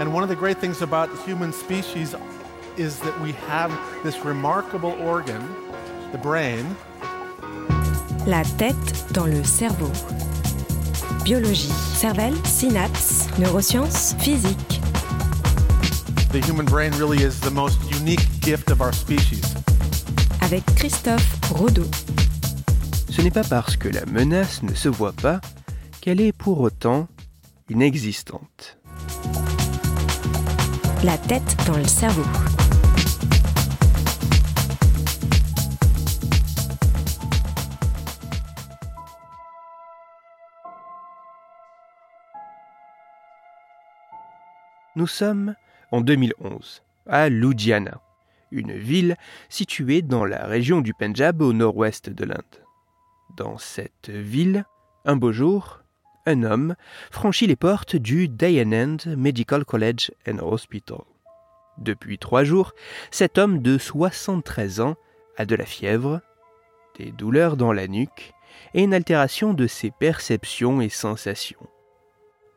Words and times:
And 0.00 0.12
one 0.12 0.22
of 0.22 0.28
the 0.28 0.36
great 0.36 0.58
things 0.58 0.82
about 0.82 1.10
the 1.10 1.22
human 1.22 1.52
species 1.52 2.14
is 2.76 2.98
that 3.00 3.20
we 3.20 3.32
have 3.48 3.70
this 4.02 4.24
remarkable 4.24 4.92
organ, 5.00 5.42
the 6.12 6.18
brain. 6.18 6.64
La 8.26 8.42
tête 8.58 9.12
dans 9.12 9.26
le 9.26 9.44
cerveau. 9.44 9.90
Biologie, 11.24 11.72
cervelle, 11.94 12.34
synapses, 12.44 13.28
neurosciences, 13.38 14.14
physique. 14.18 14.80
The 16.32 16.40
human 16.40 16.64
brain 16.64 16.92
really 16.98 17.22
is 17.22 17.38
the 17.40 17.50
most 17.50 17.78
unique 17.90 18.26
gift 18.40 18.70
of 18.70 18.80
our 18.80 18.92
species. 18.92 19.54
Avec 20.40 20.64
Christophe 20.74 21.38
Rodeau. 21.52 21.86
Ce 23.10 23.20
n'est 23.20 23.30
pas 23.30 23.44
parce 23.44 23.76
que 23.76 23.88
la 23.88 24.06
menace 24.06 24.62
ne 24.62 24.74
se 24.74 24.88
voit 24.88 25.12
pas 25.12 25.40
qu'elle 26.00 26.20
est 26.20 26.32
pour 26.32 26.60
autant 26.60 27.06
inexistante. 27.68 28.78
La 31.04 31.18
tête 31.18 31.56
dans 31.66 31.76
le 31.76 31.84
cerveau. 31.84 32.22
Nous 44.94 45.08
sommes 45.08 45.56
en 45.90 46.02
2011 46.02 46.84
à 47.06 47.28
Ludhiana, 47.28 48.00
une 48.52 48.72
ville 48.72 49.16
située 49.48 50.02
dans 50.02 50.24
la 50.24 50.46
région 50.46 50.82
du 50.82 50.94
Pendjab 50.94 51.42
au 51.42 51.52
nord-ouest 51.52 52.10
de 52.10 52.24
l'Inde. 52.24 52.38
Dans 53.36 53.58
cette 53.58 54.08
ville, 54.08 54.64
un 55.04 55.16
beau 55.16 55.32
jour, 55.32 55.81
un 56.26 56.42
homme 56.42 56.76
franchit 57.10 57.46
les 57.46 57.56
portes 57.56 57.96
du 57.96 58.28
Dayanand 58.28 58.98
Medical 59.16 59.64
College 59.64 60.12
and 60.28 60.38
Hospital. 60.38 60.98
Depuis 61.78 62.18
trois 62.18 62.44
jours, 62.44 62.74
cet 63.10 63.38
homme 63.38 63.60
de 63.60 63.78
73 63.78 64.80
ans 64.80 64.96
a 65.36 65.46
de 65.46 65.54
la 65.54 65.64
fièvre, 65.64 66.20
des 66.98 67.10
douleurs 67.10 67.56
dans 67.56 67.72
la 67.72 67.88
nuque 67.88 68.32
et 68.74 68.82
une 68.82 68.94
altération 68.94 69.54
de 69.54 69.66
ses 69.66 69.90
perceptions 69.90 70.80
et 70.80 70.90
sensations. 70.90 71.66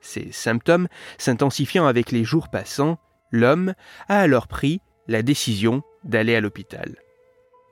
Ces 0.01 0.31
symptômes 0.31 0.87
s'intensifiant 1.17 1.87
avec 1.87 2.11
les 2.11 2.23
jours 2.23 2.49
passants, 2.49 2.99
l'homme 3.31 3.73
a 4.07 4.19
alors 4.19 4.47
pris 4.47 4.81
la 5.07 5.23
décision 5.23 5.81
d'aller 6.03 6.35
à 6.35 6.41
l'hôpital. 6.41 6.97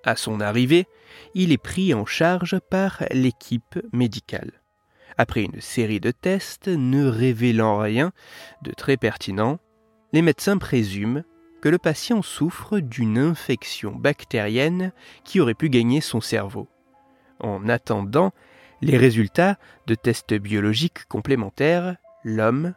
À 0.03 0.15
son 0.15 0.41
arrivée, 0.41 0.87
il 1.35 1.51
est 1.51 1.57
pris 1.57 1.93
en 1.93 2.05
charge 2.05 2.59
par 2.69 3.03
l'équipe 3.11 3.79
médicale. 3.91 4.62
Après 5.17 5.43
une 5.43 5.61
série 5.61 5.99
de 5.99 6.11
tests 6.11 6.67
ne 6.67 7.05
révélant 7.05 7.77
rien 7.77 8.11
de 8.61 8.71
très 8.71 8.97
pertinent, 8.97 9.59
les 10.11 10.21
médecins 10.21 10.57
présument 10.57 11.23
que 11.61 11.69
le 11.69 11.77
patient 11.77 12.21
souffre 12.21 12.79
d'une 12.79 13.17
infection 13.17 13.91
bactérienne 13.91 14.91
qui 15.23 15.39
aurait 15.39 15.53
pu 15.53 15.69
gagner 15.69 16.01
son 16.01 16.19
cerveau. 16.19 16.67
En 17.39 17.69
attendant 17.69 18.31
les 18.81 18.97
résultats 18.97 19.57
de 19.87 19.95
tests 19.95 20.33
biologiques 20.33 21.05
complémentaires, 21.07 21.95
l'homme 22.23 22.73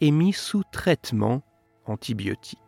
est 0.00 0.10
mis 0.10 0.32
sous 0.32 0.62
traitement 0.72 1.42
antibiotique. 1.86 2.58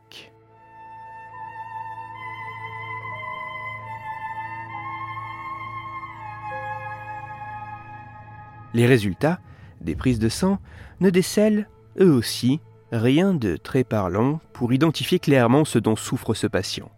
Les 8.74 8.86
résultats 8.86 9.40
des 9.80 9.94
prises 9.94 10.18
de 10.18 10.28
sang 10.28 10.58
ne 11.00 11.10
décèlent, 11.10 11.68
eux 12.00 12.12
aussi, 12.12 12.60
rien 12.90 13.34
de 13.34 13.56
très 13.56 13.84
parlant 13.84 14.40
pour 14.52 14.72
identifier 14.72 15.18
clairement 15.18 15.64
ce 15.64 15.78
dont 15.78 15.96
souffre 15.96 16.34
ce 16.34 16.46
patient. 16.46 16.90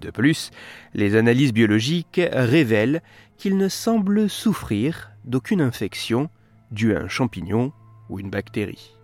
De 0.00 0.10
plus, 0.10 0.50
les 0.94 1.16
analyses 1.16 1.52
biologiques 1.52 2.20
révèlent 2.32 3.02
qu'il 3.36 3.56
ne 3.56 3.68
semble 3.68 4.28
souffrir 4.30 5.10
d'aucune 5.24 5.60
infection 5.60 6.30
due 6.70 6.94
à 6.94 7.00
un 7.00 7.08
champignon 7.08 7.72
ou 8.08 8.18
une 8.18 8.30
bactérie. 8.30 8.96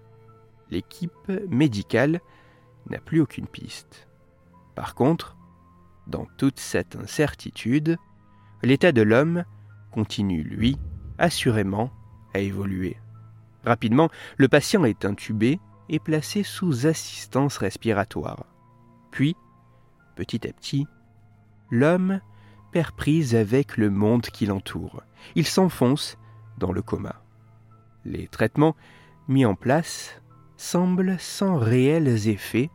L'équipe 0.70 1.30
médicale 1.48 2.20
n'a 2.88 2.98
plus 2.98 3.20
aucune 3.20 3.46
piste. 3.46 4.08
Par 4.74 4.94
contre, 4.94 5.36
dans 6.06 6.26
toute 6.38 6.60
cette 6.60 6.96
incertitude, 6.96 7.96
l'état 8.62 8.92
de 8.92 9.02
l'homme 9.02 9.44
continue, 9.90 10.42
lui, 10.42 10.76
assurément 11.18 11.90
à 12.34 12.40
évoluer. 12.40 12.96
Rapidement, 13.64 14.10
le 14.36 14.48
patient 14.48 14.84
est 14.84 15.04
intubé 15.04 15.58
et 15.88 15.98
placé 15.98 16.42
sous 16.42 16.86
assistance 16.86 17.58
respiratoire. 17.58 18.46
Puis, 19.10 19.36
petit 20.14 20.46
à 20.46 20.52
petit, 20.52 20.86
l'homme 21.70 22.20
perd 22.72 22.94
prise 22.94 23.34
avec 23.34 23.76
le 23.76 23.90
monde 23.90 24.26
qui 24.26 24.46
l'entoure. 24.46 25.02
Il 25.34 25.46
s'enfonce 25.46 26.18
dans 26.58 26.72
le 26.72 26.82
coma. 26.82 27.22
Les 28.04 28.28
traitements 28.28 28.76
mis 29.28 29.44
en 29.44 29.54
place 29.54 30.20
semblent 30.56 31.16
sans 31.18 31.58
réels 31.58 32.28
effets 32.28 32.70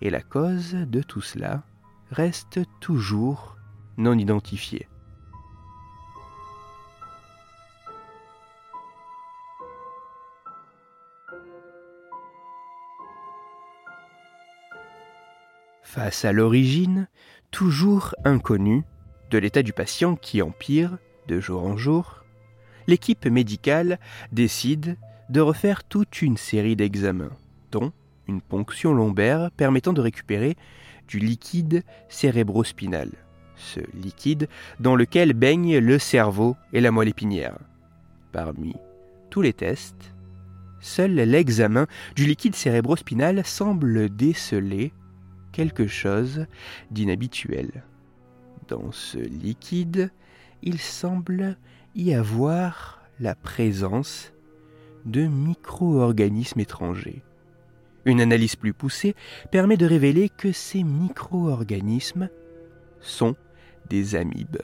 et 0.00 0.10
la 0.10 0.20
cause 0.20 0.72
de 0.72 1.02
tout 1.02 1.20
cela 1.20 1.62
reste 2.10 2.60
toujours 2.80 3.56
non 3.96 4.18
identifiée. 4.18 4.88
Face 15.82 16.24
à 16.24 16.32
l'origine, 16.32 17.08
toujours 17.50 18.14
inconnue, 18.24 18.84
de 19.30 19.38
l'état 19.38 19.62
du 19.62 19.72
patient 19.72 20.16
qui 20.16 20.42
empire 20.42 20.98
de 21.26 21.40
jour 21.40 21.64
en 21.64 21.76
jour, 21.76 22.24
l'équipe 22.86 23.26
médicale 23.26 23.98
décide 24.32 24.96
de 25.28 25.40
refaire 25.40 25.84
toute 25.84 26.22
une 26.22 26.36
série 26.36 26.76
d'examens, 26.76 27.36
dont 27.70 27.92
une 28.28 28.40
ponction 28.40 28.94
lombaire 28.94 29.50
permettant 29.56 29.92
de 29.92 30.00
récupérer 30.00 30.56
du 31.08 31.18
liquide 31.18 31.82
cérébrospinal, 32.08 33.10
ce 33.56 33.80
liquide 33.94 34.48
dans 34.78 34.96
lequel 34.96 35.32
baigne 35.32 35.78
le 35.78 35.98
cerveau 35.98 36.56
et 36.72 36.80
la 36.80 36.90
moelle 36.90 37.08
épinière. 37.08 37.58
Parmi 38.32 38.74
tous 39.28 39.42
les 39.42 39.52
tests, 39.52 40.14
seul 40.80 41.14
l'examen 41.14 41.86
du 42.16 42.26
liquide 42.26 42.56
cérébrospinal 42.56 43.44
semble 43.44 44.08
déceler 44.08 44.92
quelque 45.52 45.86
chose 45.86 46.46
d'inhabituel. 46.90 47.84
Dans 48.68 48.92
ce 48.92 49.18
liquide, 49.18 50.10
il 50.62 50.78
semble 50.78 51.56
y 51.94 52.14
avoir 52.14 53.02
la 53.18 53.34
présence 53.34 54.32
de 55.04 55.26
micro-organismes 55.26 56.60
étrangers. 56.60 57.22
Une 58.04 58.20
analyse 58.20 58.56
plus 58.56 58.72
poussée 58.72 59.14
permet 59.50 59.76
de 59.76 59.86
révéler 59.86 60.28
que 60.28 60.52
ces 60.52 60.82
micro-organismes 60.82 62.28
sont 63.00 63.36
des 63.88 64.14
amibes. 64.14 64.62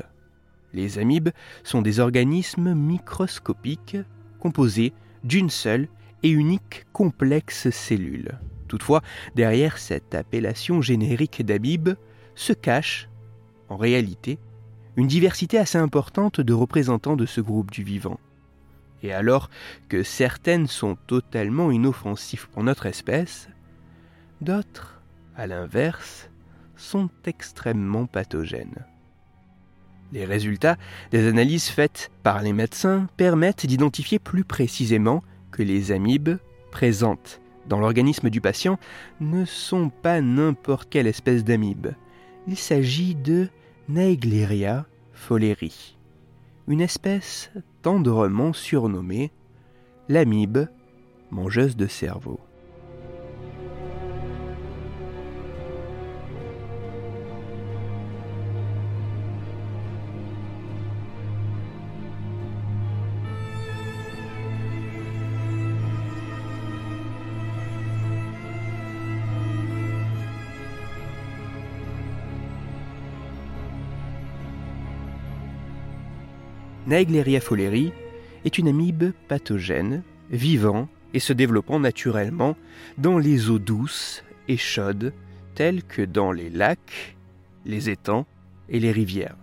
Les 0.72 0.98
amibes 0.98 1.30
sont 1.64 1.82
des 1.82 2.00
organismes 2.00 2.74
microscopiques 2.74 3.98
composés 4.38 4.92
d'une 5.24 5.50
seule 5.50 5.88
unique 6.30 6.86
complexe 6.92 7.70
cellule. 7.70 8.38
Toutefois, 8.68 9.02
derrière 9.34 9.78
cette 9.78 10.14
appellation 10.14 10.80
générique 10.80 11.44
d'amibe 11.44 11.90
se 12.34 12.52
cache, 12.52 13.08
en 13.68 13.76
réalité, 13.76 14.38
une 14.96 15.06
diversité 15.06 15.58
assez 15.58 15.78
importante 15.78 16.40
de 16.40 16.52
représentants 16.52 17.16
de 17.16 17.26
ce 17.26 17.40
groupe 17.40 17.70
du 17.70 17.82
vivant. 17.82 18.18
Et 19.02 19.12
alors 19.12 19.50
que 19.88 20.02
certaines 20.02 20.66
sont 20.66 20.96
totalement 21.06 21.70
inoffensives 21.70 22.48
pour 22.48 22.62
notre 22.62 22.86
espèce, 22.86 23.48
d'autres, 24.40 25.00
à 25.36 25.46
l'inverse, 25.46 26.30
sont 26.76 27.10
extrêmement 27.24 28.06
pathogènes. 28.06 28.84
Les 30.12 30.24
résultats 30.24 30.76
des 31.10 31.26
analyses 31.26 31.68
faites 31.68 32.10
par 32.22 32.40
les 32.40 32.52
médecins 32.52 33.08
permettent 33.16 33.66
d'identifier 33.66 34.18
plus 34.18 34.44
précisément 34.44 35.22
les 35.62 35.92
amibes 35.92 36.38
présentes 36.70 37.40
dans 37.68 37.80
l'organisme 37.80 38.30
du 38.30 38.40
patient 38.40 38.78
ne 39.20 39.44
sont 39.44 39.90
pas 39.90 40.20
n'importe 40.20 40.88
quelle 40.88 41.06
espèce 41.06 41.44
d'amibe. 41.44 41.88
Il 42.46 42.56
s'agit 42.56 43.14
de 43.14 43.48
Naegleria 43.88 44.86
fowleri, 45.12 45.96
une 46.68 46.80
espèce 46.80 47.50
tendrement 47.82 48.52
surnommée 48.52 49.32
l'amibe 50.08 50.58
mangeuse 51.30 51.76
de 51.76 51.86
cerveau. 51.86 52.38
Naegleria 76.86 77.40
fowleri 77.40 77.92
est 78.44 78.58
une 78.58 78.68
amibe 78.68 79.12
pathogène, 79.26 80.02
vivant 80.30 80.88
et 81.14 81.18
se 81.18 81.32
développant 81.32 81.80
naturellement 81.80 82.56
dans 82.96 83.18
les 83.18 83.50
eaux 83.50 83.58
douces 83.58 84.22
et 84.46 84.56
chaudes, 84.56 85.12
telles 85.56 85.82
que 85.82 86.02
dans 86.02 86.30
les 86.30 86.48
lacs, 86.48 87.16
les 87.64 87.90
étangs 87.90 88.26
et 88.68 88.78
les 88.78 88.92
rivières. 88.92 89.36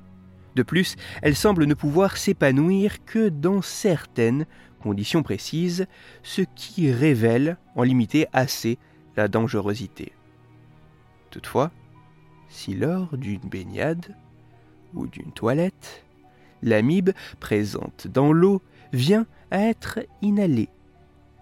De 0.56 0.64
plus, 0.64 0.96
elle 1.22 1.36
semble 1.36 1.66
ne 1.66 1.74
pouvoir 1.74 2.16
s'épanouir 2.16 3.04
que 3.04 3.28
dans 3.28 3.62
certaines 3.62 4.46
conditions 4.82 5.24
précises, 5.24 5.88
ce 6.22 6.44
qui 6.56 6.92
révèle 6.92 7.58
en 7.76 7.84
limiter 7.84 8.28
assez 8.32 8.78
la 9.18 9.28
dangerosité. 9.28 10.14
Toutefois, 11.30 11.72
si 12.48 12.76
lors 12.76 13.18
d'une 13.18 13.50
baignade 13.50 14.16
ou 14.94 15.08
d'une 15.08 15.32
toilette, 15.32 16.03
l'amibe 16.64 17.12
présente 17.40 18.08
dans 18.08 18.34
l'eau 18.34 18.62
vient 18.92 19.26
à 19.52 19.60
être 19.60 20.00
inhalée, 20.22 20.70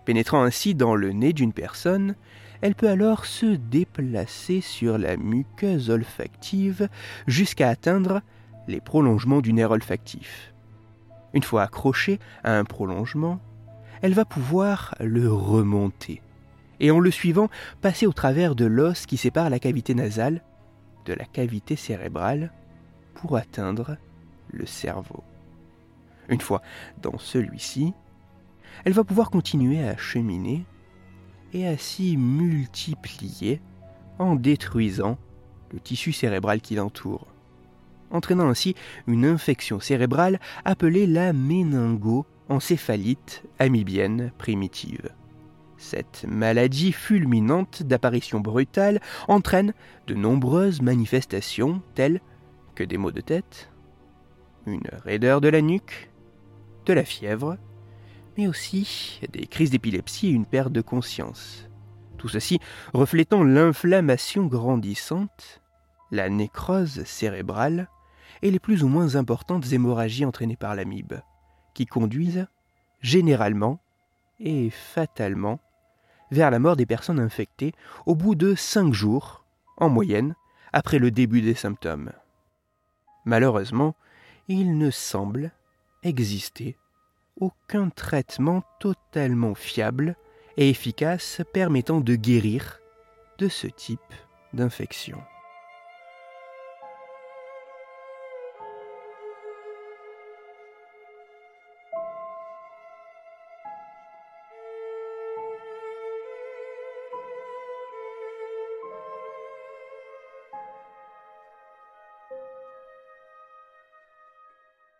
pénétrant 0.05 0.43
ainsi 0.43 0.75
dans 0.75 0.95
le 0.95 1.11
nez 1.11 1.33
d'une 1.33 1.53
personne, 1.53 2.15
elle 2.61 2.75
peut 2.75 2.89
alors 2.89 3.25
se 3.25 3.45
déplacer 3.45 4.61
sur 4.61 4.97
la 4.97 5.17
muqueuse 5.17 5.89
olfactive 5.89 6.89
jusqu'à 7.27 7.69
atteindre 7.69 8.21
les 8.67 8.81
prolongements 8.81 9.41
du 9.41 9.53
nerf 9.53 9.71
olfactif. 9.71 10.53
Une 11.33 11.43
fois 11.43 11.63
accrochée 11.63 12.19
à 12.43 12.57
un 12.57 12.65
prolongement, 12.65 13.39
elle 14.01 14.13
va 14.13 14.25
pouvoir 14.25 14.95
le 14.99 15.31
remonter 15.31 16.21
et 16.79 16.91
en 16.91 16.99
le 16.99 17.11
suivant 17.11 17.49
passer 17.81 18.07
au 18.07 18.13
travers 18.13 18.55
de 18.55 18.65
l'os 18.65 19.05
qui 19.05 19.17
sépare 19.17 19.49
la 19.49 19.59
cavité 19.59 19.93
nasale 19.93 20.41
de 21.05 21.13
la 21.13 21.25
cavité 21.25 21.75
cérébrale 21.75 22.51
pour 23.15 23.37
atteindre 23.37 23.97
le 24.51 24.65
cerveau. 24.65 25.23
Une 26.29 26.41
fois 26.41 26.61
dans 27.01 27.17
celui-ci, 27.17 27.93
elle 28.85 28.93
va 28.93 29.03
pouvoir 29.03 29.31
continuer 29.31 29.83
à 29.83 29.97
cheminer 29.97 30.63
et 31.53 31.67
à 31.67 31.77
s'y 31.77 32.15
multiplier 32.17 33.61
en 34.19 34.35
détruisant 34.35 35.17
le 35.71 35.79
tissu 35.79 36.13
cérébral 36.13 36.61
qui 36.61 36.75
l'entoure, 36.75 37.25
entraînant 38.11 38.49
ainsi 38.49 38.75
une 39.07 39.25
infection 39.25 39.79
cérébrale 39.79 40.39
appelée 40.65 41.07
la 41.07 41.33
méningo-encéphalite 41.33 43.43
amibienne 43.59 44.31
primitive. 44.37 45.09
Cette 45.77 46.25
maladie 46.27 46.91
fulminante 46.91 47.83
d'apparition 47.83 48.39
brutale 48.39 49.01
entraîne 49.27 49.73
de 50.07 50.13
nombreuses 50.13 50.81
manifestations 50.81 51.81
telles 51.95 52.21
que 52.75 52.83
des 52.83 52.97
maux 52.97 53.11
de 53.11 53.21
tête, 53.21 53.71
une 54.65 54.87
raideur 55.03 55.41
de 55.41 55.49
la 55.49 55.61
nuque, 55.61 56.09
de 56.85 56.93
la 56.93 57.05
fièvre, 57.05 57.57
mais 58.37 58.47
aussi 58.47 59.19
des 59.31 59.47
crises 59.47 59.71
d'épilepsie 59.71 60.27
et 60.27 60.31
une 60.31 60.45
perte 60.45 60.71
de 60.71 60.81
conscience. 60.81 61.67
Tout 62.17 62.29
ceci 62.29 62.59
reflétant 62.93 63.43
l'inflammation 63.43 64.45
grandissante, 64.45 65.61
la 66.11 66.29
nécrose 66.29 67.03
cérébrale 67.03 67.89
et 68.41 68.51
les 68.51 68.59
plus 68.59 68.83
ou 68.83 68.87
moins 68.87 69.15
importantes 69.15 69.71
hémorragies 69.71 70.25
entraînées 70.25 70.55
par 70.55 70.75
l'amibe, 70.75 71.13
qui 71.73 71.85
conduisent 71.85 72.47
généralement 73.01 73.79
et 74.39 74.69
fatalement 74.69 75.59
vers 76.31 76.51
la 76.51 76.59
mort 76.59 76.75
des 76.75 76.85
personnes 76.85 77.19
infectées 77.19 77.73
au 78.05 78.15
bout 78.15 78.35
de 78.35 78.55
cinq 78.55 78.93
jours, 78.93 79.45
en 79.77 79.89
moyenne, 79.89 80.35
après 80.73 80.99
le 80.99 81.11
début 81.11 81.41
des 81.41 81.55
symptômes. 81.55 82.11
Malheureusement, 83.25 83.95
il 84.47 84.77
ne 84.77 84.91
semble 84.91 85.51
exister 86.03 86.77
aucun 87.39 87.89
traitement 87.89 88.63
totalement 88.79 89.55
fiable 89.55 90.15
et 90.57 90.69
efficace 90.69 91.41
permettant 91.53 92.01
de 92.01 92.15
guérir 92.15 92.79
de 93.37 93.47
ce 93.47 93.67
type 93.67 93.99
d'infection. 94.53 95.21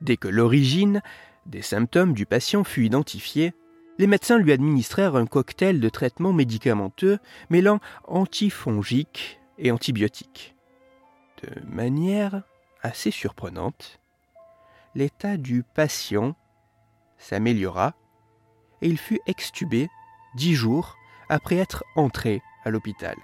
Dès 0.02 0.18
que 0.18 0.28
l'origine 0.28 1.02
des 1.46 1.62
symptômes 1.62 2.14
du 2.14 2.26
patient 2.26 2.64
fut 2.64 2.86
identifiée, 2.86 3.54
les 4.00 4.08
médecins 4.08 4.40
lui 4.40 4.52
administrèrent 4.52 5.16
un 5.16 5.28
cocktail 5.28 5.80
de 5.80 5.90
traitements 5.90 6.34
médicamenteux 6.34 7.20
mêlant 7.50 7.80
antifongiques 8.08 9.40
et 9.60 9.72
antibiotiques. 9.72 10.56
De 11.44 11.50
manière 11.68 12.44
assez 12.82 13.12
surprenante, 13.12 14.00
l'état 14.96 15.38
du 15.38 15.64
patient 15.64 16.36
s'améliora 17.18 17.94
et 18.82 18.88
il 18.88 18.98
fut 18.98 19.20
extubé 19.28 19.88
dix 20.36 20.56
jours 20.56 20.96
après 21.30 21.58
être 21.58 21.84
entré 21.96 22.42
à 22.66 22.72
l'hôpital. 22.72 23.16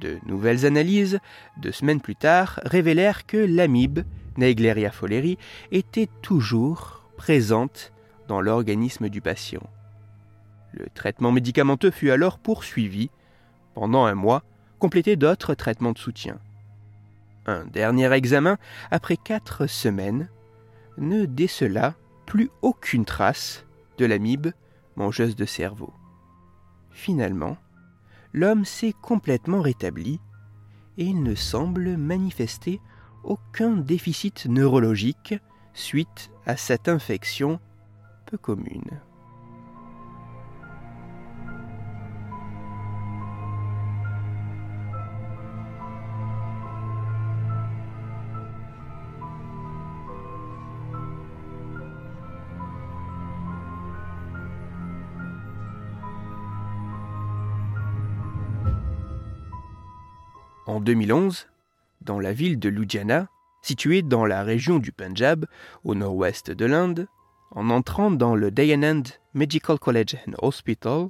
De 0.00 0.18
nouvelles 0.26 0.64
analyses, 0.64 1.18
deux 1.56 1.72
semaines 1.72 2.00
plus 2.00 2.16
tard, 2.16 2.60
révélèrent 2.64 3.26
que 3.26 3.36
l'amibe 3.36 4.00
Naegleria 4.36 4.90
fowleri, 4.90 5.38
était 5.72 6.08
toujours 6.22 7.04
présente 7.16 7.92
dans 8.28 8.40
l'organisme 8.40 9.08
du 9.08 9.20
patient. 9.20 9.62
Le 10.72 10.86
traitement 10.94 11.32
médicamenteux 11.32 11.90
fut 11.90 12.10
alors 12.10 12.38
poursuivi 12.38 13.10
pendant 13.74 14.04
un 14.04 14.14
mois, 14.14 14.42
complété 14.78 15.16
d'autres 15.16 15.54
traitements 15.54 15.92
de 15.92 15.98
soutien. 15.98 16.38
Un 17.46 17.64
dernier 17.66 18.12
examen, 18.12 18.58
après 18.90 19.16
quatre 19.16 19.66
semaines, 19.66 20.28
ne 20.98 21.24
décela 21.26 21.94
plus 22.26 22.50
aucune 22.62 23.04
trace 23.04 23.64
de 23.98 24.06
l'amibe 24.06 24.48
mangeuse 24.96 25.36
de 25.36 25.44
cerveau. 25.44 25.92
Finalement, 26.90 27.56
l'homme 28.32 28.64
s'est 28.64 28.94
complètement 29.02 29.60
rétabli 29.60 30.20
et 30.98 31.04
il 31.04 31.22
ne 31.22 31.34
semble 31.34 31.96
manifester 31.96 32.80
aucun 33.26 33.76
déficit 33.76 34.46
neurologique 34.46 35.34
suite 35.74 36.30
à 36.46 36.56
cette 36.56 36.88
infection 36.88 37.60
peu 38.24 38.38
commune. 38.38 39.00
En 60.66 60.80
2011, 60.80 61.46
dans 62.06 62.20
la 62.20 62.32
ville 62.32 62.58
de 62.58 62.68
Ludhiana, 62.68 63.28
située 63.62 64.00
dans 64.00 64.24
la 64.24 64.44
région 64.44 64.78
du 64.78 64.92
Punjab, 64.92 65.44
au 65.84 65.96
nord-ouest 65.96 66.52
de 66.52 66.64
l'Inde, 66.64 67.08
en 67.50 67.68
entrant 67.68 68.12
dans 68.12 68.36
le 68.36 68.52
Dayanand 68.52 69.02
Medical 69.34 69.78
College 69.78 70.16
and 70.26 70.34
Hospital, 70.38 71.08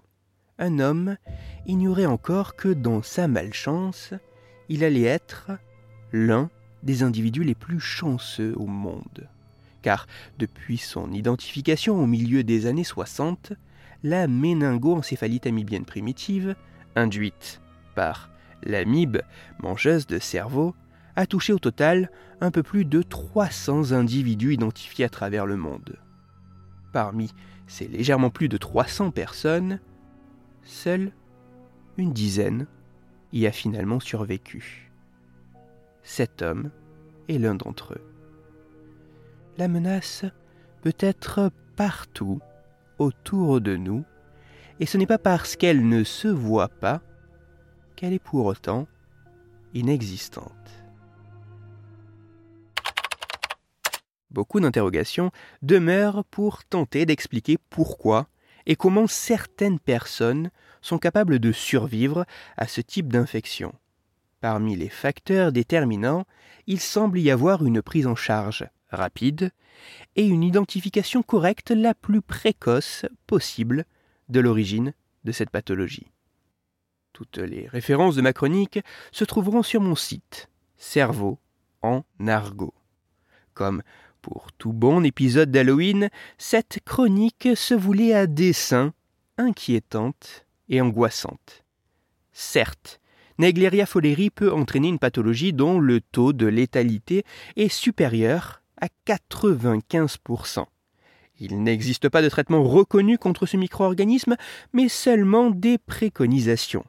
un 0.58 0.78
homme 0.78 1.18
ignorait 1.66 2.06
encore 2.06 2.56
que 2.56 2.68
dans 2.68 3.02
sa 3.02 3.28
malchance, 3.28 4.14
il 4.70 4.84
allait 4.84 5.02
être 5.02 5.50
l'un 6.12 6.50
des 6.82 7.02
individus 7.02 7.44
les 7.44 7.54
plus 7.54 7.80
chanceux 7.80 8.54
au 8.56 8.66
monde. 8.66 9.28
Car 9.82 10.06
depuis 10.38 10.78
son 10.78 11.12
identification 11.12 12.02
au 12.02 12.06
milieu 12.06 12.42
des 12.42 12.64
années 12.64 12.84
60, 12.84 13.52
la 14.02 14.26
méningo-encéphalite 14.28 15.46
amibienne 15.46 15.84
primitive, 15.84 16.56
induite 16.94 17.60
par 17.94 18.30
l'amibe 18.62 19.18
mangeuse 19.62 20.06
de 20.06 20.18
cerveau, 20.18 20.74
a 21.16 21.26
touché 21.26 21.52
au 21.52 21.58
total 21.58 22.10
un 22.40 22.50
peu 22.50 22.62
plus 22.62 22.84
de 22.84 23.02
300 23.02 23.92
individus 23.92 24.54
identifiés 24.54 25.04
à 25.04 25.08
travers 25.08 25.46
le 25.46 25.56
monde. 25.56 25.96
Parmi 26.92 27.32
ces 27.66 27.88
légèrement 27.88 28.30
plus 28.30 28.48
de 28.48 28.58
300 28.58 29.10
personnes, 29.10 29.80
seule 30.62 31.12
une 31.96 32.12
dizaine 32.12 32.66
y 33.32 33.46
a 33.46 33.52
finalement 33.52 34.00
survécu. 34.00 34.92
Cet 36.02 36.42
homme 36.42 36.70
est 37.28 37.38
l'un 37.38 37.54
d'entre 37.54 37.94
eux. 37.94 38.04
La 39.58 39.68
menace 39.68 40.24
peut 40.82 40.94
être 40.98 41.50
partout 41.74 42.40
autour 42.98 43.60
de 43.60 43.76
nous, 43.76 44.04
et 44.78 44.86
ce 44.86 44.98
n'est 44.98 45.06
pas 45.06 45.18
parce 45.18 45.56
qu'elle 45.56 45.88
ne 45.88 46.04
se 46.04 46.28
voit 46.28 46.68
pas 46.68 47.00
qu'elle 47.96 48.12
est 48.12 48.18
pour 48.18 48.46
autant 48.46 48.86
inexistante. 49.74 50.85
Beaucoup 54.36 54.60
d'interrogations 54.60 55.30
demeurent 55.62 56.22
pour 56.26 56.62
tenter 56.64 57.06
d'expliquer 57.06 57.56
pourquoi 57.70 58.28
et 58.66 58.76
comment 58.76 59.06
certaines 59.06 59.78
personnes 59.78 60.50
sont 60.82 60.98
capables 60.98 61.38
de 61.38 61.52
survivre 61.52 62.26
à 62.58 62.68
ce 62.68 62.82
type 62.82 63.10
d'infection. 63.10 63.72
Parmi 64.42 64.76
les 64.76 64.90
facteurs 64.90 65.52
déterminants, 65.52 66.26
il 66.66 66.80
semble 66.80 67.18
y 67.18 67.30
avoir 67.30 67.64
une 67.64 67.80
prise 67.80 68.06
en 68.06 68.14
charge 68.14 68.66
rapide 68.90 69.52
et 70.16 70.26
une 70.26 70.42
identification 70.42 71.22
correcte 71.22 71.70
la 71.70 71.94
plus 71.94 72.20
précoce 72.20 73.06
possible 73.26 73.86
de 74.28 74.40
l'origine 74.40 74.92
de 75.24 75.32
cette 75.32 75.50
pathologie. 75.50 76.12
Toutes 77.14 77.38
les 77.38 77.68
références 77.68 78.16
de 78.16 78.20
ma 78.20 78.34
chronique 78.34 78.80
se 79.12 79.24
trouveront 79.24 79.62
sur 79.62 79.80
mon 79.80 79.94
site 79.94 80.50
Cerveau 80.76 81.38
en 81.80 82.04
argot. 82.28 82.74
Comme 83.54 83.82
pour 84.26 84.50
tout 84.58 84.72
bon 84.72 85.04
épisode 85.04 85.52
d'Halloween, 85.52 86.10
cette 86.36 86.80
chronique 86.84 87.48
se 87.54 87.74
voulait 87.74 88.12
à 88.12 88.26
dessein 88.26 88.92
inquiétante 89.38 90.46
et 90.68 90.80
angoissante. 90.80 91.64
Certes, 92.32 93.00
Negleria 93.38 93.86
fowleri 93.86 94.30
peut 94.30 94.52
entraîner 94.52 94.88
une 94.88 94.98
pathologie 94.98 95.52
dont 95.52 95.78
le 95.78 96.00
taux 96.00 96.32
de 96.32 96.46
létalité 96.46 97.22
est 97.54 97.68
supérieur 97.68 98.62
à 98.80 98.88
95%. 99.06 100.64
Il 101.38 101.62
n'existe 101.62 102.08
pas 102.08 102.20
de 102.20 102.28
traitement 102.28 102.64
reconnu 102.64 103.18
contre 103.18 103.46
ce 103.46 103.56
micro-organisme, 103.56 104.34
mais 104.72 104.88
seulement 104.88 105.50
des 105.50 105.78
préconisations 105.78 106.84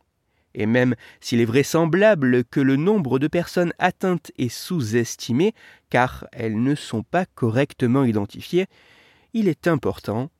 et 0.57 0.65
même 0.65 0.95
s'il 1.21 1.39
est 1.39 1.45
vraisemblable 1.45 2.43
que 2.43 2.59
le 2.59 2.75
nombre 2.75 3.19
de 3.19 3.27
personnes 3.27 3.73
atteintes 3.77 4.31
est 4.39 4.49
sous-estimé, 4.49 5.53
car 5.91 6.27
elles 6.33 6.61
ne 6.61 6.73
sont 6.73 7.03
pas 7.03 7.25
correctement 7.25 8.03
identifiées, 8.03 8.65
il 9.33 9.47
est 9.47 9.67
important 9.67 10.31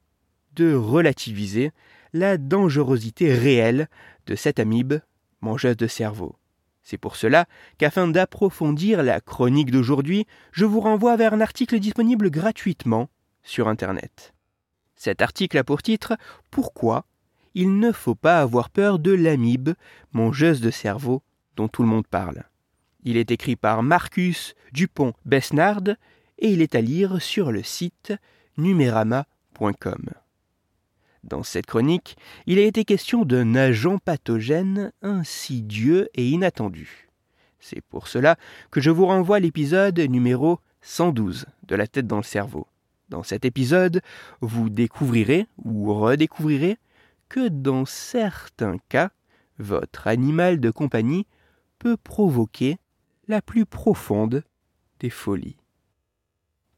de 0.56 0.74
relativiser 0.74 1.72
la 2.14 2.40
dangerosité 2.40 3.32
réelle 3.32 3.90
de 4.26 4.36
cette 4.36 4.60
amibe 4.60 4.96
mangeuse 5.42 5.78
de 5.78 5.88
cerveau. 5.88 6.36
C'est 6.82 6.98
pour 6.98 7.16
cela 7.16 7.46
qu'afin 7.78 8.08
d'approfondir 8.08 9.04
la 9.04 9.22
chronique 9.22 9.70
d'aujourd'hui, 9.70 10.26
je 10.52 10.66
vous 10.66 10.80
renvoie 10.80 11.16
vers 11.16 11.34
un 11.34 11.42
article 11.42 11.78
disponible 11.80 12.32
gratuitement 12.32 13.10
sur 13.44 13.68
Internet. 13.68 14.34
Cet 14.96 15.22
article 15.22 15.60
a 15.60 15.64
pour 15.64 15.84
titre 15.84 16.18
Pourquoi 16.50 17.06
il 17.58 17.80
ne 17.80 17.92
faut 17.92 18.14
pas 18.14 18.40
avoir 18.40 18.70
peur 18.70 19.00
de 19.00 19.12
l'amibe, 19.12 19.72
mangeuse 20.14 20.62
de 20.62 20.70
cerveau, 20.70 21.24
dont 21.56 21.68
tout 21.68 21.82
le 21.82 21.90
monde 21.90 22.06
parle. 22.06 22.44
Il 23.04 23.18
est 23.18 23.32
écrit 23.32 23.56
par 23.56 23.82
Marcus 23.82 24.54
Dupont-Besnard 24.74 25.96
et 26.38 26.50
il 26.50 26.62
est 26.62 26.76
à 26.76 26.82
lire 26.82 27.20
sur 27.20 27.52
le 27.52 27.64
site 27.64 28.14
numérama.com. 28.60 30.06
Dans 31.24 31.42
cette 31.42 31.66
chronique, 31.66 32.16
il 32.46 32.60
a 32.60 32.64
été 32.64 32.86
question 32.86 33.26
d'un 33.26 33.56
agent 33.56 33.98
pathogène 33.98 34.92
insidieux 35.02 36.10
et 36.14 36.30
inattendu. 36.30 37.10
C'est 37.60 37.82
pour 37.82 38.08
cela 38.08 38.38
que 38.70 38.82
je 38.82 38.92
vous 38.92 39.08
renvoie 39.08 39.38
à 39.38 39.40
l'épisode 39.40 40.00
numéro 40.00 40.60
112 40.82 41.48
de 41.64 41.76
La 41.76 41.88
tête 41.88 42.06
dans 42.06 42.18
le 42.18 42.24
cerveau. 42.24 42.68
Dans 43.10 43.24
cet 43.24 43.46
épisode, 43.46 44.04
vous 44.42 44.70
découvrirez 44.70 45.48
ou 45.66 45.92
redécouvrirez 45.96 46.78
que 47.30 47.48
dans 47.48 47.86
certains 47.86 48.78
cas, 48.90 49.12
votre 49.60 50.08
animal 50.08 50.60
de 50.60 50.70
compagnie 50.72 51.28
peut 51.80 51.98
provoquer 51.98 52.78
la 53.28 53.42
plus 53.42 53.66
profonde 53.66 54.44
des 55.00 55.10
folies. 55.10 55.58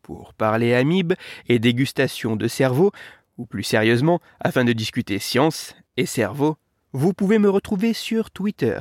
Pour 0.01 0.33
parler 0.33 0.73
amibe 0.73 1.13
et 1.47 1.59
dégustation 1.59 2.35
de 2.35 2.47
cerveau, 2.47 2.91
ou 3.37 3.45
plus 3.45 3.63
sérieusement, 3.63 4.19
afin 4.39 4.65
de 4.65 4.73
discuter 4.73 5.19
science 5.19 5.75
et 5.97 6.05
cerveau, 6.05 6.57
vous 6.91 7.13
pouvez 7.13 7.37
me 7.37 7.49
retrouver 7.49 7.93
sur 7.93 8.31
Twitter, 8.31 8.79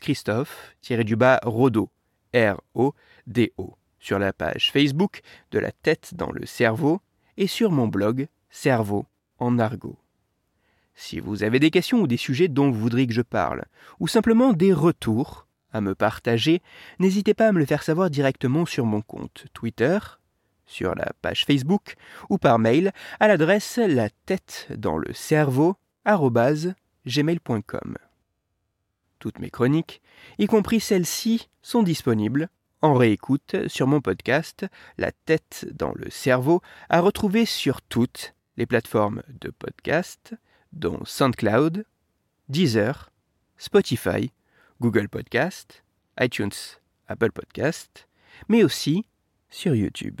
Christophe-Rodo, 0.00 1.90
R-O-D-O, 2.34 3.76
sur 3.98 4.18
la 4.18 4.32
page 4.32 4.72
Facebook 4.72 5.20
de 5.50 5.58
la 5.58 5.70
tête 5.72 6.14
dans 6.14 6.32
le 6.32 6.46
cerveau 6.46 7.00
et 7.36 7.46
sur 7.46 7.70
mon 7.70 7.86
blog 7.86 8.26
Cerveau 8.52 9.06
en 9.38 9.60
argot. 9.60 9.99
Si 10.94 11.20
vous 11.20 11.42
avez 11.42 11.58
des 11.58 11.70
questions 11.70 12.00
ou 12.00 12.06
des 12.06 12.16
sujets 12.16 12.48
dont 12.48 12.70
vous 12.70 12.80
voudriez 12.80 13.06
que 13.06 13.12
je 13.12 13.22
parle, 13.22 13.64
ou 14.00 14.08
simplement 14.08 14.52
des 14.52 14.72
retours 14.72 15.46
à 15.72 15.80
me 15.80 15.94
partager, 15.94 16.62
n'hésitez 16.98 17.34
pas 17.34 17.48
à 17.48 17.52
me 17.52 17.58
le 17.58 17.66
faire 17.66 17.82
savoir 17.82 18.10
directement 18.10 18.66
sur 18.66 18.84
mon 18.84 19.00
compte 19.00 19.46
Twitter, 19.52 19.98
sur 20.66 20.94
la 20.94 21.12
page 21.20 21.44
Facebook 21.44 21.94
ou 22.28 22.38
par 22.38 22.58
mail 22.58 22.92
à 23.18 23.28
l'adresse 23.28 23.78
la 23.78 24.08
tête 24.26 24.68
dans 24.76 24.98
le 24.98 25.12
cerveau. 25.12 25.76
Toutes 29.18 29.38
mes 29.38 29.50
chroniques, 29.50 30.00
y 30.38 30.46
compris 30.46 30.80
celles-ci, 30.80 31.48
sont 31.62 31.82
disponibles 31.82 32.48
en 32.82 32.94
réécoute 32.94 33.68
sur 33.68 33.86
mon 33.86 34.00
podcast 34.00 34.66
La 34.96 35.12
tête 35.12 35.66
dans 35.72 35.92
le 35.94 36.08
cerveau, 36.10 36.62
à 36.88 37.00
retrouver 37.00 37.44
sur 37.44 37.82
toutes 37.82 38.34
les 38.56 38.66
plateformes 38.66 39.22
de 39.40 39.50
podcast, 39.50 40.34
dont 40.72 41.00
SoundCloud, 41.04 41.84
Deezer, 42.48 43.10
Spotify, 43.58 44.32
Google 44.80 45.08
Podcast, 45.08 45.82
iTunes, 46.18 46.78
Apple 47.08 47.32
Podcast, 47.32 48.08
mais 48.48 48.64
aussi 48.64 49.04
sur 49.50 49.74
YouTube. 49.74 50.20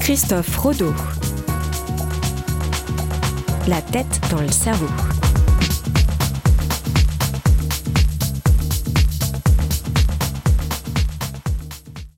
Christophe 0.00 0.56
Rodeau. 0.56 0.94
La 3.68 3.80
tête 3.82 4.20
dans 4.30 4.40
le 4.40 4.50
cerveau. 4.50 5.19